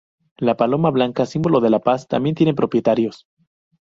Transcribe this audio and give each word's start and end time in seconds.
La 0.39 0.55
“Paloma 0.57 0.89
Blanca”, 0.95 1.27
símbolo 1.27 1.59
de 1.59 1.69
la 1.69 1.77
Paz, 1.79 2.07
también 2.07 2.33
tiene 2.35 2.55
propietarios. 2.55 3.27